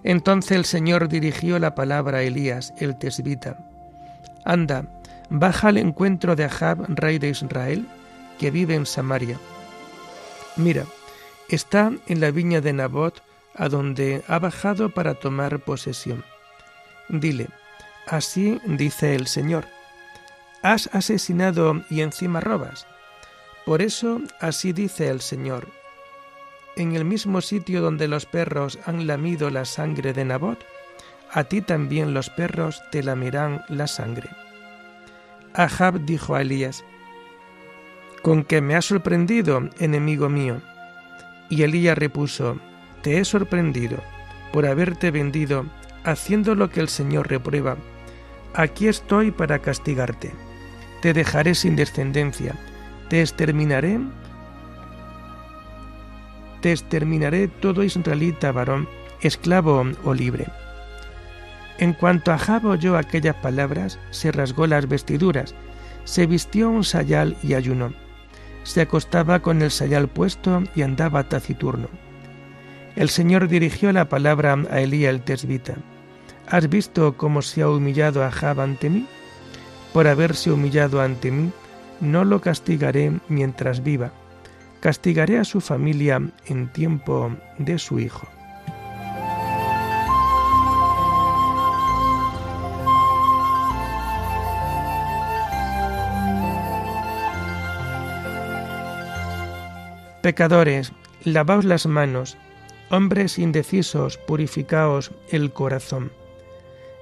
Entonces 0.05 0.53
el 0.53 0.65
Señor 0.65 1.09
dirigió 1.09 1.59
la 1.59 1.75
palabra 1.75 2.19
a 2.19 2.23
Elías, 2.23 2.73
el 2.79 2.97
tesbita. 2.97 3.59
Anda, 4.45 5.01
baja 5.29 5.67
al 5.67 5.79
encuentro 5.79 6.37
de 6.37 6.45
Ahab, 6.45 6.87
rey 6.91 7.19
de 7.19 7.31
Israel, 7.31 7.89
que 8.39 8.53
vive 8.53 8.77
en 8.77 8.87
Samaria. 8.87 9.37
Mira, 10.55 10.85
está 11.49 11.91
en 12.07 12.21
la 12.21 12.31
viña 12.31 12.61
de 12.61 12.73
Nabot, 12.73 13.21
a 13.57 13.69
donde 13.69 14.23
ha 14.29 14.39
bajado 14.39 14.91
para 14.91 15.15
tomar 15.15 15.59
posesión. 15.59 16.23
Dile, 17.09 17.49
así 18.07 18.61
dice 18.65 19.17
el 19.17 19.27
Señor, 19.27 19.67
has 20.73 20.89
asesinado 20.93 21.83
y 21.91 22.01
encima 22.01 22.41
robas. 22.41 22.87
Por 23.65 23.83
eso 23.83 24.21
así 24.41 24.73
dice 24.73 25.09
el 25.09 25.21
Señor, 25.21 25.69
en 26.77 26.95
el 26.95 27.05
mismo 27.05 27.41
sitio 27.41 27.81
donde 27.81 28.07
los 28.07 28.27
perros 28.27 28.79
han 28.85 29.07
lamido 29.07 29.51
la 29.51 29.65
sangre 29.65 30.13
de 30.13 30.25
Nabot, 30.25 30.65
a 31.33 31.45
ti 31.45 31.63
también 31.63 32.15
los 32.15 32.31
perros 32.31 32.83
te 32.93 33.03
lamerán 33.03 33.65
la 33.69 33.87
sangre. 33.87 34.29
Ahab 35.55 36.01
dijo 36.05 36.35
a 36.35 36.43
Elías, 36.43 36.85
Con 38.23 38.45
que 38.45 38.61
me 38.61 38.75
has 38.75 38.85
sorprendido, 38.85 39.71
enemigo 39.79 40.29
mío. 40.29 40.61
Y 41.49 41.63
Elías 41.63 41.97
repuso, 41.97 42.59
Te 43.03 43.19
he 43.19 43.25
sorprendido 43.25 43.99
por 44.53 44.67
haberte 44.67 45.11
vendido, 45.11 45.67
haciendo 46.05 46.55
lo 46.55 46.71
que 46.71 46.81
el 46.81 46.89
Señor 46.89 47.29
reprueba. 47.29 47.77
Aquí 48.55 48.89
estoy 48.89 49.31
para 49.31 49.59
castigarte. 49.59 50.46
Te 51.07 51.15
dejaré 51.15 51.55
sin 51.55 51.77
descendencia, 51.77 52.57
te 53.09 53.21
exterminaré 53.21 54.01
te 56.61 56.73
exterminaré 56.73 57.47
todo 57.47 57.85
israelita 57.85 58.51
varón, 58.51 58.89
esclavo 59.21 59.85
o 60.03 60.15
libre. 60.15 60.49
En 61.79 61.93
cuanto 61.93 62.33
Ahab 62.33 62.67
oyó 62.67 62.97
aquellas 62.99 63.37
palabras, 63.37 64.01
se 64.11 64.33
rasgó 64.33 64.67
las 64.67 64.89
vestiduras, 64.89 65.55
se 66.03 66.27
vistió 66.27 66.71
un 66.71 66.83
sayal 66.83 67.37
y 67.41 67.55
ayunó. 67.55 67.93
Se 68.65 68.81
acostaba 68.81 69.39
con 69.39 69.63
el 69.63 69.71
sayal 69.71 70.09
puesto 70.09 70.65
y 70.75 70.83
andaba 70.83 71.29
taciturno. 71.29 71.87
El 72.97 73.11
Señor 73.11 73.47
dirigió 73.47 73.93
la 73.93 74.09
palabra 74.09 74.59
a 74.73 74.81
Elías 74.81 75.15
el 75.15 75.23
tesbita. 75.23 75.77
¿Has 76.49 76.69
visto 76.69 77.17
cómo 77.17 77.43
se 77.43 77.63
ha 77.63 77.71
humillado 77.71 78.25
Ahab 78.25 78.61
ante 78.61 78.91
mí? 78.91 79.07
Por 79.97 80.09
haberse 80.09 80.53
humillado 80.53 81.01
ante 81.01 81.31
mí, 81.31 81.51
no 82.03 82.27
lo 82.27 82.43
castigaré 82.43 83.19
mientras 83.29 83.83
viva. 83.83 84.13
Castigaré 84.81 85.39
a 85.39 85.45
su 85.45 85.63
familia 85.63 86.21
en 86.45 86.71
tiempo 86.71 87.35
de 87.57 87.79
su 87.79 87.99
hijo. 87.99 88.29
Pecadores, 100.21 100.93
lavaos 101.25 101.65
las 101.65 101.87
manos, 101.87 102.37
hombres 102.91 103.39
indecisos, 103.39 104.19
purificaos 104.19 105.13
el 105.31 105.55
corazón. 105.55 106.13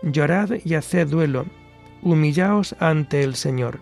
Llorad 0.02 0.50
y 0.64 0.74
haced 0.74 1.08
duelo, 1.08 1.46
humillaos 2.04 2.76
ante 2.78 3.24
el 3.24 3.34
Señor. 3.34 3.80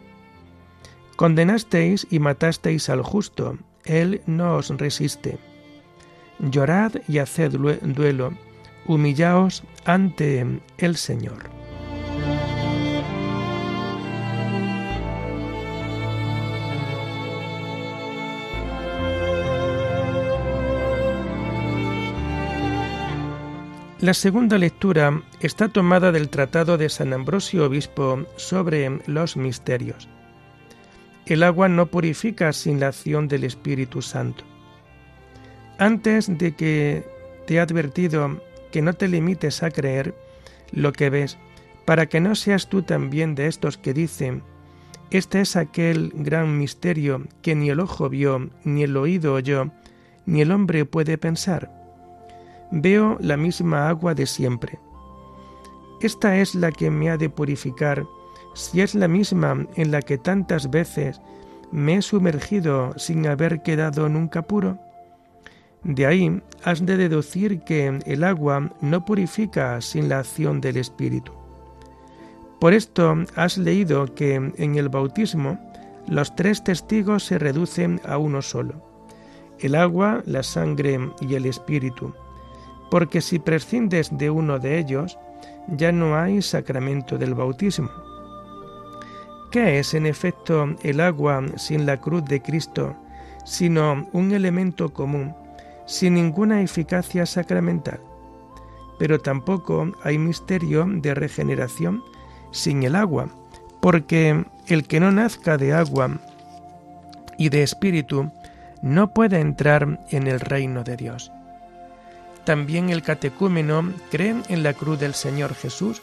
Condenasteis 1.17 2.07
y 2.11 2.19
matasteis 2.19 2.89
al 2.89 3.03
justo, 3.03 3.59
Él 3.85 4.23
no 4.27 4.57
os 4.57 4.71
resiste. 4.71 5.39
Llorad 6.39 6.93
y 7.07 7.19
haced 7.19 7.53
duelo, 7.53 8.33
humillaos 8.87 9.63
ante 9.85 10.61
el 10.79 10.97
Señor. 10.97 11.62
La 24.03 24.15
segunda 24.15 24.59
lectura 24.59 25.23
está 25.39 25.69
tomada 25.69 26.11
del 26.11 26.29
Tratado 26.29 26.77
de 26.77 26.89
San 26.89 27.13
Ambrosio 27.13 27.67
Obispo 27.67 28.27
sobre 28.35 28.99
los 29.07 29.37
misterios. 29.37 30.09
El 31.25 31.45
agua 31.45 31.69
no 31.69 31.87
purifica 31.87 32.53
sin 32.53 32.81
la 32.81 32.89
acción 32.89 33.29
del 33.29 33.45
Espíritu 33.45 34.03
Santo. 34.03 34.43
Antes 35.79 36.37
de 36.37 36.57
que 36.57 37.07
te 37.47 37.55
he 37.55 37.61
advertido 37.61 38.43
que 38.73 38.83
no 38.83 38.93
te 38.93 39.07
limites 39.07 39.63
a 39.63 39.71
creer 39.71 40.17
lo 40.73 40.93
que 40.93 41.09
ves, 41.09 41.39
para 41.85 42.07
que 42.07 42.19
no 42.19 42.35
seas 42.35 42.69
tú 42.69 42.83
también 42.83 43.37
de 43.37 43.47
estos 43.47 43.79
que 43.79 43.95
dicen, 43.95 44.43
este 45.13 45.43
es 45.43 45.55
aquel 45.55 46.11
gran 46.13 46.59
misterio 46.59 47.23
que 47.41 47.55
ni 47.55 47.71
el 47.71 47.79
ojo 47.79 48.09
vio, 48.09 48.51
ni 48.65 48.83
el 48.83 48.97
oído 48.97 49.35
oyó, 49.35 49.71
ni 50.27 50.41
el 50.41 50.51
hombre 50.51 50.87
puede 50.87 51.19
pensar 51.19 51.82
veo 52.73 53.19
la 53.21 53.37
misma 53.37 53.89
agua 53.89 54.15
de 54.15 54.27
siempre. 54.27 54.79
Esta 56.01 56.39
es 56.39 56.55
la 56.55 56.73
que 56.73 56.91
me 56.91 57.11
ha 57.11 57.19
de 57.19 57.29
purificar, 57.29 58.07
si 58.55 58.81
es 58.81 58.95
la 58.95 59.09
misma 59.09 59.67
en 59.77 59.91
la 59.93 60.01
que 60.01 60.19
tantas 60.19 60.71
veces 60.71 61.21
me 61.71 61.97
he 61.97 62.03
sumergido 62.03 62.93
sin 62.97 63.27
haber 63.27 63.63
quedado 63.63 64.09
nunca 64.09 64.43
puro. 64.43 64.79
De 65.85 66.07
ahí 66.07 66.43
has 66.65 66.85
de 66.85 66.97
deducir 66.97 67.61
que 67.61 68.01
el 68.07 68.25
agua 68.25 68.73
no 68.81 69.05
purifica 69.05 69.81
sin 69.81 70.09
la 70.09 70.21
acción 70.21 70.61
del 70.61 70.79
Espíritu. 70.79 71.33
Por 72.59 72.73
esto 72.73 73.17
has 73.37 73.59
leído 73.59 74.15
que 74.15 74.35
en 74.35 74.77
el 74.77 74.89
bautismo 74.89 75.59
los 76.09 76.35
tres 76.37 76.65
testigos 76.65 77.25
se 77.25 77.39
reducen 77.39 78.01
a 78.05 78.19
uno 78.19 78.41
solo, 78.41 78.83
el 79.59 79.75
agua, 79.75 80.23
la 80.27 80.43
sangre 80.43 80.99
y 81.21 81.35
el 81.35 81.47
Espíritu 81.47 82.15
porque 82.93 83.23
si 83.23 83.39
prescindes 83.39 84.11
de 84.19 84.29
uno 84.29 84.59
de 84.59 84.79
ellos, 84.79 85.19
ya 85.67 85.93
no 85.93 86.15
hay 86.15 86.43
sacramento 86.43 87.17
del 87.17 87.33
bautismo. 87.33 87.89
¿Qué 89.51 89.79
es 89.79 89.95
en 89.95 90.05
efecto 90.05 90.77
el 90.83 91.01
agua 91.01 91.43
sin 91.57 91.87
la 91.87 91.99
cruz 91.99 92.23
de 92.27 92.43
Cristo, 92.43 92.95
sino 93.47 94.07
un 94.13 94.33
elemento 94.33 94.93
común, 94.93 95.35
sin 95.87 96.13
ninguna 96.13 96.61
eficacia 96.61 97.25
sacramental? 97.25 97.99
Pero 98.99 99.19
tampoco 99.19 99.91
hay 100.05 100.19
misterio 100.19 100.85
de 100.87 101.15
regeneración 101.15 102.03
sin 102.51 102.83
el 102.83 102.95
agua, 102.95 103.31
porque 103.81 104.45
el 104.67 104.87
que 104.87 105.01
no 105.01 105.11
nazca 105.11 105.57
de 105.57 105.73
agua 105.73 106.11
y 107.39 107.49
de 107.49 107.63
espíritu 107.63 108.31
no 108.83 109.15
puede 109.15 109.41
entrar 109.41 109.99
en 110.11 110.27
el 110.27 110.41
reino 110.41 110.85
de 110.85 110.99
Dios. 110.99 111.33
También 112.45 112.91
el 112.91 113.03
catecúmeno 113.03 113.93
cree 114.11 114.35
en 114.49 114.63
la 114.63 114.75
cruz 114.75 114.99
del 114.99 115.15
Señor 115.15 115.55
Jesús, 115.55 116.03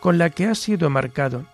con 0.00 0.18
la 0.18 0.30
que 0.30 0.46
ha 0.46 0.54
sido 0.54 0.90
marcado. 0.90 1.44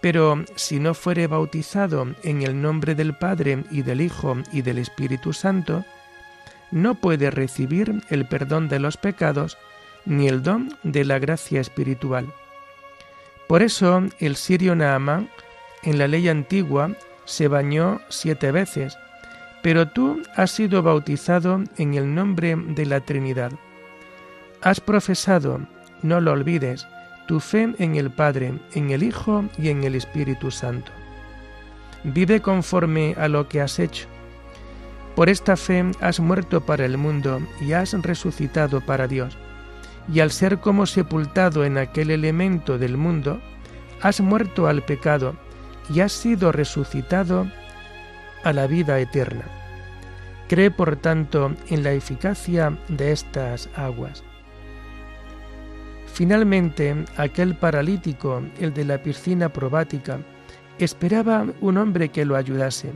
Pero 0.00 0.44
si 0.54 0.78
no 0.78 0.94
fuere 0.94 1.26
bautizado 1.26 2.06
en 2.22 2.42
el 2.42 2.60
nombre 2.60 2.94
del 2.94 3.16
Padre 3.16 3.64
y 3.70 3.82
del 3.82 4.00
Hijo 4.00 4.36
y 4.52 4.62
del 4.62 4.78
Espíritu 4.78 5.32
Santo, 5.32 5.84
no 6.70 6.94
puede 6.96 7.30
recibir 7.30 8.02
el 8.10 8.26
perdón 8.26 8.68
de 8.68 8.80
los 8.80 8.96
pecados 8.96 9.56
ni 10.04 10.28
el 10.28 10.42
don 10.42 10.76
de 10.82 11.04
la 11.04 11.18
gracia 11.18 11.60
espiritual. 11.60 12.32
Por 13.46 13.62
eso 13.62 14.02
el 14.18 14.36
sirio 14.36 14.74
Naamán 14.74 15.30
en 15.82 15.98
la 15.98 16.08
ley 16.08 16.28
antigua 16.28 16.90
se 17.24 17.48
bañó 17.48 18.00
siete 18.08 18.52
veces, 18.52 18.96
pero 19.64 19.88
tú 19.88 20.20
has 20.36 20.50
sido 20.50 20.82
bautizado 20.82 21.64
en 21.78 21.94
el 21.94 22.14
nombre 22.14 22.54
de 22.54 22.84
la 22.84 23.00
Trinidad. 23.00 23.50
Has 24.60 24.78
profesado, 24.78 25.58
no 26.02 26.20
lo 26.20 26.32
olvides, 26.32 26.86
tu 27.26 27.40
fe 27.40 27.74
en 27.78 27.94
el 27.94 28.10
Padre, 28.10 28.52
en 28.74 28.90
el 28.90 29.02
Hijo 29.02 29.46
y 29.56 29.70
en 29.70 29.82
el 29.84 29.94
Espíritu 29.94 30.50
Santo. 30.50 30.92
Vive 32.04 32.42
conforme 32.42 33.14
a 33.18 33.26
lo 33.26 33.48
que 33.48 33.62
has 33.62 33.78
hecho. 33.78 34.06
Por 35.16 35.30
esta 35.30 35.56
fe 35.56 35.82
has 35.98 36.20
muerto 36.20 36.60
para 36.60 36.84
el 36.84 36.98
mundo 36.98 37.40
y 37.58 37.72
has 37.72 37.94
resucitado 37.94 38.82
para 38.82 39.08
Dios. 39.08 39.38
Y 40.12 40.20
al 40.20 40.30
ser 40.30 40.58
como 40.58 40.84
sepultado 40.84 41.64
en 41.64 41.78
aquel 41.78 42.10
elemento 42.10 42.76
del 42.76 42.98
mundo, 42.98 43.40
has 44.02 44.20
muerto 44.20 44.66
al 44.66 44.82
pecado 44.82 45.34
y 45.88 46.00
has 46.00 46.12
sido 46.12 46.52
resucitado 46.52 47.46
a 48.44 48.52
la 48.52 48.66
vida 48.66 49.00
eterna. 49.00 49.44
Cree, 50.48 50.70
por 50.70 50.96
tanto, 50.96 51.54
en 51.68 51.82
la 51.82 51.92
eficacia 51.92 52.76
de 52.88 53.12
estas 53.12 53.68
aguas. 53.74 54.22
Finalmente, 56.06 56.94
aquel 57.16 57.56
paralítico, 57.56 58.42
el 58.60 58.72
de 58.72 58.84
la 58.84 59.02
piscina 59.02 59.48
probática, 59.48 60.18
esperaba 60.78 61.46
un 61.60 61.78
hombre 61.78 62.10
que 62.10 62.24
lo 62.24 62.36
ayudase. 62.36 62.92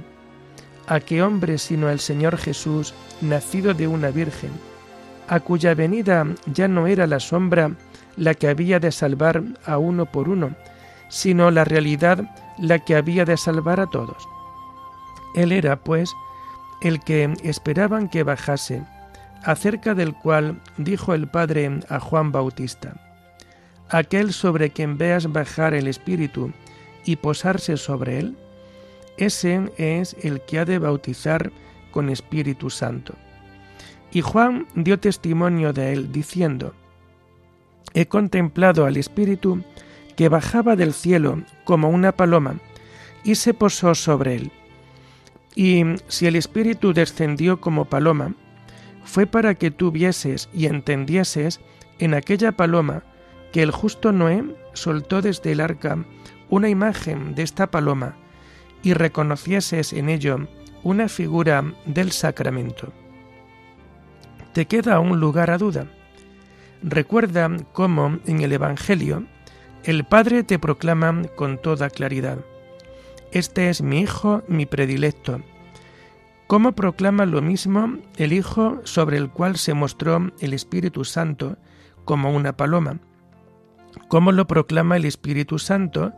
¿A 0.87 1.01
qué 1.01 1.23
hombre 1.23 1.59
sino 1.59 1.91
el 1.91 1.99
Señor 1.99 2.37
Jesús, 2.37 2.95
nacido 3.21 3.75
de 3.75 3.89
una 3.89 4.11
virgen, 4.11 4.51
a 5.27 5.41
cuya 5.41 5.75
venida 5.75 6.27
ya 6.47 6.69
no 6.69 6.87
era 6.87 7.07
la 7.07 7.21
sombra 7.21 7.73
la 8.17 8.35
que 8.35 8.49
había 8.49 8.79
de 8.79 8.93
salvar 8.93 9.43
a 9.65 9.79
uno 9.79 10.07
por 10.07 10.29
uno, 10.29 10.55
sino 11.09 11.51
la 11.51 11.65
realidad 11.65 12.25
la 12.59 12.79
que 12.79 12.97
había 12.97 13.25
de 13.25 13.37
salvar 13.37 13.81
a 13.81 13.87
todos? 13.87 14.29
Él 15.35 15.53
era, 15.53 15.77
pues, 15.83 16.15
el 16.81 17.01
que 17.01 17.33
esperaban 17.43 18.09
que 18.09 18.23
bajase, 18.23 18.83
acerca 19.43 19.95
del 19.95 20.15
cual 20.15 20.61
dijo 20.77 21.15
el 21.15 21.29
Padre 21.29 21.81
a 21.89 22.01
Juan 22.01 22.33
Bautista, 22.33 22.95
aquel 23.89 24.33
sobre 24.33 24.71
quien 24.71 24.99
veas 24.99 25.33
bajar 25.33 25.75
el 25.75 25.87
Espíritu 25.87 26.53
y 27.05 27.17
posarse 27.17 27.77
sobre 27.77 28.19
él, 28.19 28.37
ese 29.17 29.71
es 29.77 30.17
el 30.23 30.41
que 30.43 30.59
ha 30.61 30.65
de 30.65 30.79
bautizar 30.79 31.51
con 31.91 32.09
Espíritu 32.09 32.71
Santo. 32.71 33.15
Y 34.13 34.21
Juan 34.21 34.67
dio 34.75 34.99
testimonio 34.99 35.73
de 35.73 35.93
él, 35.93 36.13
diciendo, 36.13 36.75
He 37.95 38.07
contemplado 38.07 38.87
al 38.87 38.97
Espíritu 38.97 39.63
que 40.17 40.29
bajaba 40.29 40.77
del 40.77 40.93
cielo 40.93 41.43
como 41.65 41.89
una 41.89 42.13
paloma 42.13 42.57
y 43.25 43.35
se 43.35 43.55
posó 43.55 43.95
sobre 43.95 44.37
él. 44.37 44.53
Y 45.59 45.83
si 46.07 46.29
el 46.29 46.37
Espíritu 46.37 46.93
descendió 46.93 47.61
como 47.61 47.87
paloma, 47.87 48.33
fue 49.03 49.27
para 49.27 49.57
que 49.57 49.73
tú 49.73 49.91
vieses 49.91 50.49
y 50.55 50.67
entendieses 50.67 51.61
en 51.99 52.15
aquella 52.15 52.53
paloma 52.53 53.03
que 53.51 53.65
el 53.65 53.73
justo 53.73 54.13
Noé 54.13 54.45
soltó 54.73 55.21
desde 55.21 55.51
el 55.51 55.61
arca 55.61 55.99
una 56.49 56.69
imagen 56.69 57.35
de 57.35 57.43
esta 57.43 57.73
paloma 57.73 58.15
y 58.85 58.93
reconocieses 58.93 59.93
en 59.93 60.11
ello 60.11 60.47
una 60.85 61.09
figura 61.09 61.65
del 61.87 62.13
sacramento. 62.13 62.93
¿Te 64.53 64.67
queda 64.67 65.01
un 65.01 65.19
lugar 65.19 65.51
a 65.51 65.59
duda? 65.59 65.89
Recuerda 66.85 67.51
cómo 67.73 68.21
en 68.27 68.43
el 68.43 68.53
Evangelio 68.53 69.27
el 69.83 70.05
Padre 70.05 70.45
te 70.45 70.61
proclama 70.61 71.25
con 71.35 71.61
toda 71.61 71.91
claridad, 71.91 72.39
Este 73.33 73.69
es 73.69 73.83
mi 73.83 74.01
Hijo, 74.01 74.43
mi 74.49 74.67
predilecto, 74.67 75.41
¿Cómo 76.49 76.73
proclama 76.73 77.27
lo 77.27 77.43
mismo 77.43 77.99
el 78.17 78.33
Hijo 78.33 78.81
sobre 78.85 79.19
el 79.19 79.29
cual 79.29 79.59
se 79.59 79.75
mostró 79.75 80.33
el 80.41 80.55
Espíritu 80.55 81.05
Santo 81.05 81.59
como 82.07 82.33
una 82.33 82.57
paloma? 82.57 83.01
¿Cómo 84.09 84.33
lo 84.33 84.47
proclama 84.47 84.97
el 84.97 85.05
Espíritu 85.05 85.59
Santo 85.59 86.15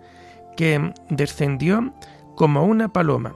que 0.57 0.95
descendió 1.09 1.93
como 2.37 2.65
una 2.65 2.93
paloma? 2.93 3.35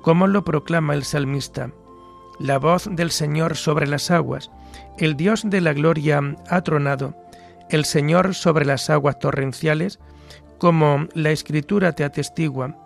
¿Cómo 0.00 0.26
lo 0.26 0.42
proclama 0.42 0.94
el 0.94 1.04
salmista? 1.04 1.70
La 2.40 2.58
voz 2.58 2.88
del 2.90 3.10
Señor 3.10 3.54
sobre 3.54 3.86
las 3.86 4.10
aguas, 4.10 4.50
el 4.96 5.18
Dios 5.18 5.42
de 5.44 5.60
la 5.60 5.74
gloria 5.74 6.18
ha 6.48 6.62
tronado, 6.62 7.14
el 7.68 7.84
Señor 7.84 8.34
sobre 8.34 8.64
las 8.64 8.88
aguas 8.88 9.18
torrenciales, 9.18 10.00
como 10.56 11.08
la 11.12 11.30
Escritura 11.30 11.92
te 11.92 12.04
atestigua, 12.04 12.81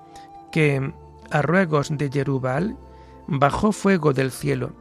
que 0.56 0.90
a 1.30 1.42
ruegos 1.42 1.90
de 1.90 2.10
Jerubal 2.10 2.78
bajó 3.26 3.72
fuego 3.72 4.14
del 4.14 4.30
cielo, 4.30 4.72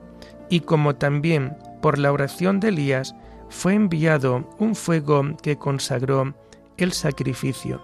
y 0.50 0.62
como 0.62 0.96
también 0.96 1.58
por 1.82 2.00
la 2.00 2.14
oración 2.14 2.62
de 2.62 2.70
Elías 2.70 3.14
fue 3.50 3.74
enviado 3.74 4.50
un 4.58 4.74
fuego 4.74 5.36
que 5.44 5.58
consagró 5.58 6.34
el 6.78 6.94
sacrificio. 6.94 7.82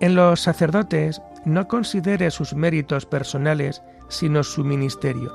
En 0.00 0.14
los 0.14 0.40
sacerdotes 0.40 1.20
no 1.44 1.68
considere 1.68 2.30
sus 2.30 2.54
méritos 2.54 3.04
personales, 3.04 3.82
sino 4.08 4.42
su 4.42 4.64
ministerio. 4.64 5.30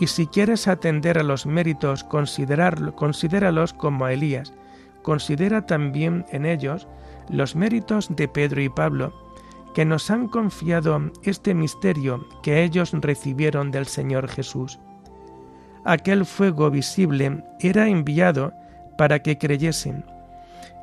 Y 0.00 0.08
si 0.08 0.26
quieres 0.26 0.68
atender 0.68 1.18
a 1.18 1.22
los 1.22 1.46
méritos, 1.46 2.04
considéralos 2.04 3.72
como 3.72 4.04
a 4.04 4.12
Elías. 4.12 4.52
Considera 5.00 5.64
también 5.64 6.26
en 6.30 6.44
ellos 6.44 6.86
los 7.30 7.56
méritos 7.56 8.14
de 8.14 8.28
Pedro 8.28 8.60
y 8.60 8.68
Pablo, 8.68 9.14
que 9.74 9.84
nos 9.84 10.10
han 10.10 10.28
confiado 10.28 11.00
este 11.22 11.54
misterio 11.54 12.26
que 12.42 12.62
ellos 12.62 12.92
recibieron 12.92 13.70
del 13.70 13.86
Señor 13.86 14.28
Jesús. 14.28 14.78
Aquel 15.84 16.26
fuego 16.26 16.70
visible 16.70 17.42
era 17.60 17.88
enviado 17.88 18.52
para 18.98 19.20
que 19.20 19.38
creyesen. 19.38 20.04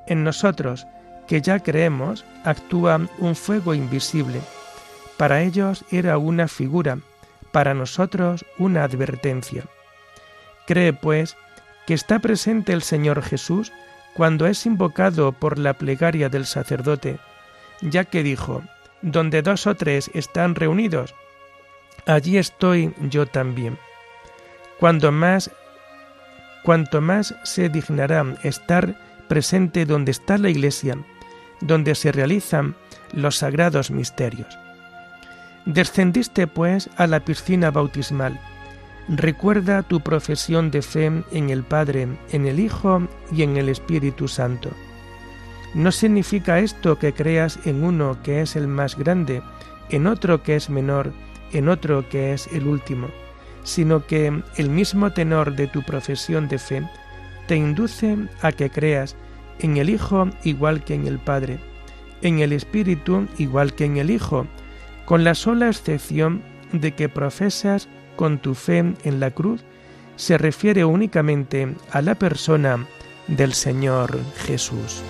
En 0.07 0.23
nosotros, 0.23 0.87
que 1.27 1.41
ya 1.41 1.59
creemos, 1.59 2.25
actúa 2.43 3.01
un 3.19 3.35
fuego 3.35 3.73
invisible. 3.73 4.41
Para 5.17 5.41
ellos 5.41 5.83
era 5.91 6.17
una 6.17 6.47
figura, 6.47 6.99
para 7.51 7.73
nosotros 7.73 8.45
una 8.57 8.83
advertencia. 8.83 9.63
Cree, 10.65 10.93
pues, 10.93 11.35
que 11.85 11.93
está 11.93 12.19
presente 12.19 12.73
el 12.73 12.81
Señor 12.81 13.21
Jesús 13.21 13.71
cuando 14.13 14.47
es 14.47 14.65
invocado 14.65 15.31
por 15.31 15.59
la 15.59 15.73
plegaria 15.73 16.29
del 16.29 16.45
sacerdote, 16.45 17.19
ya 17.81 18.03
que 18.03 18.23
dijo, 18.23 18.63
donde 19.01 19.41
dos 19.41 19.67
o 19.67 19.75
tres 19.75 20.09
están 20.13 20.55
reunidos, 20.55 21.13
allí 22.05 22.37
estoy 22.37 22.93
yo 23.09 23.25
también. 23.25 23.77
Cuando 24.79 25.11
más, 25.11 25.51
cuanto 26.63 27.01
más 27.01 27.35
se 27.43 27.69
dignará 27.69 28.35
estar 28.43 28.95
presente 29.27 29.85
donde 29.85 30.11
está 30.11 30.37
la 30.37 30.49
Iglesia, 30.49 30.97
donde 31.61 31.95
se 31.95 32.11
realizan 32.11 32.75
los 33.13 33.37
sagrados 33.37 33.91
misterios. 33.91 34.57
Descendiste, 35.65 36.47
pues, 36.47 36.89
a 36.97 37.07
la 37.07 37.19
piscina 37.19 37.71
bautismal. 37.71 38.39
Recuerda 39.09 39.83
tu 39.83 40.01
profesión 40.01 40.71
de 40.71 40.81
fe 40.81 41.05
en 41.31 41.49
el 41.49 41.63
Padre, 41.63 42.07
en 42.31 42.45
el 42.45 42.59
Hijo 42.59 43.07
y 43.31 43.43
en 43.43 43.57
el 43.57 43.69
Espíritu 43.69 44.27
Santo 44.27 44.69
no 45.73 45.91
significa 45.91 46.59
esto 46.59 46.97
que 46.97 47.13
creas 47.13 47.59
en 47.65 47.83
uno 47.83 48.17
que 48.23 48.41
es 48.41 48.55
el 48.55 48.67
más 48.67 48.97
grande, 48.97 49.41
en 49.89 50.07
otro 50.07 50.43
que 50.43 50.55
es 50.55 50.69
menor, 50.69 51.13
en 51.51 51.69
otro 51.69 52.07
que 52.09 52.33
es 52.33 52.47
el 52.47 52.67
último, 52.67 53.09
sino 53.63 54.05
que 54.05 54.41
el 54.55 54.69
mismo 54.69 55.11
tenor 55.11 55.55
de 55.55 55.67
tu 55.67 55.83
profesión 55.83 56.47
de 56.47 56.57
fe 56.59 56.89
te 57.47 57.55
induce 57.55 58.17
a 58.41 58.51
que 58.51 58.69
creas 58.69 59.15
en 59.59 59.77
el 59.77 59.89
Hijo 59.89 60.29
igual 60.43 60.83
que 60.83 60.93
en 60.93 61.07
el 61.07 61.19
Padre, 61.19 61.59
en 62.21 62.39
el 62.39 62.53
Espíritu 62.53 63.27
igual 63.37 63.73
que 63.73 63.85
en 63.85 63.97
el 63.97 64.09
Hijo, 64.09 64.47
con 65.05 65.23
la 65.23 65.35
sola 65.35 65.67
excepción 65.67 66.41
de 66.71 66.93
que 66.93 67.09
profesas 67.09 67.87
con 68.15 68.39
tu 68.39 68.55
fe 68.55 68.79
en 69.03 69.19
la 69.19 69.31
cruz 69.31 69.63
se 70.17 70.37
refiere 70.37 70.83
únicamente 70.83 71.75
a 71.91 72.01
la 72.01 72.15
persona 72.15 72.85
del 73.27 73.53
Señor 73.53 74.19
Jesús. 74.45 75.03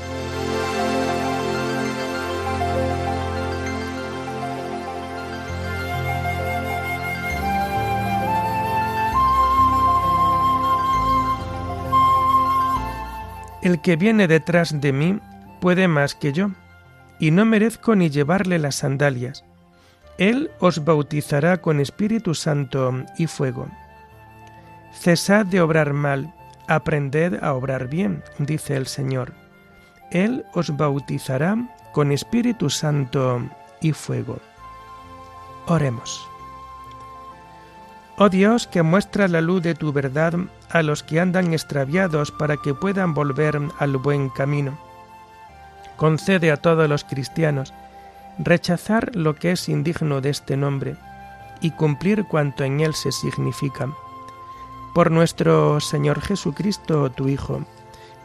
El 13.68 13.82
que 13.82 13.98
viene 13.98 14.30
detrás 14.30 14.80
de 14.80 14.94
mí 14.94 15.20
puede 15.60 15.90
más 15.90 16.16
que 16.16 16.32
yo, 16.32 16.52
y 17.20 17.32
no 17.32 17.44
merezco 17.44 17.98
ni 17.98 18.10
llevarle 18.10 18.60
las 18.60 18.76
sandalias. 18.76 19.44
Él 20.18 20.52
os 20.62 20.86
bautizará 20.86 21.58
con 21.58 21.82
Espíritu 21.82 22.34
Santo 22.34 23.04
y 23.18 23.28
fuego. 23.28 23.68
Cesad 24.94 25.46
de 25.48 25.60
obrar 25.60 25.92
mal, 25.92 26.34
aprended 26.70 27.44
a 27.44 27.54
obrar 27.56 27.90
bien, 27.90 28.24
dice 28.40 28.78
el 28.78 28.88
Señor. 28.88 29.34
Él 30.12 30.46
os 30.54 30.78
bautizará 30.78 31.58
con 31.92 32.14
Espíritu 32.14 32.70
Santo 32.70 33.50
y 33.82 33.92
fuego. 33.92 34.40
Oremos. 35.66 36.26
Oh 38.20 38.30
Dios, 38.30 38.66
que 38.66 38.82
muestras 38.82 39.30
la 39.30 39.42
luz 39.42 39.62
de 39.62 39.76
tu 39.76 39.94
verdad 39.94 40.34
a 40.72 40.82
los 40.82 41.04
que 41.04 41.20
andan 41.20 41.54
extraviados 41.54 42.32
para 42.32 42.58
que 42.58 42.74
puedan 42.74 43.14
volver 43.14 43.60
al 43.78 43.98
buen 43.98 44.30
camino. 44.30 44.76
Concede 45.98 46.52
a 46.52 46.58
todos 46.58 46.90
los 46.90 47.04
cristianos 47.04 47.76
rechazar 48.40 49.16
lo 49.16 49.36
que 49.36 49.52
es 49.52 49.70
indigno 49.70 50.20
de 50.20 50.32
este 50.32 50.58
nombre 50.58 50.96
y 51.62 51.72
cumplir 51.72 52.26
cuanto 52.26 52.64
en 52.64 52.80
él 52.80 52.96
se 52.96 53.12
significa. 53.12 53.88
Por 54.96 55.12
nuestro 55.12 55.80
Señor 55.80 56.20
Jesucristo, 56.20 57.12
tu 57.12 57.28
Hijo, 57.30 57.66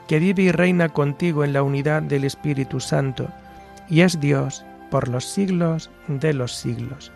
que 0.09 0.19
vive 0.19 0.45
y 0.45 0.53
reina 0.53 0.89
contigo 0.89 1.45
en 1.45 1.53
la 1.53 1.63
unidad 1.63 2.01
del 2.01 2.25
Espíritu 2.25 2.81
Santo, 2.81 3.29
y 3.91 4.01
es 4.01 4.21
Dios 4.21 4.65
por 4.91 5.09
los 5.09 5.27
siglos 5.27 5.91
de 6.09 6.33
los 6.33 6.55
siglos. 6.55 7.13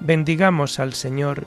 Bendigamos 0.00 0.78
al 0.78 0.94
Señor 0.94 1.46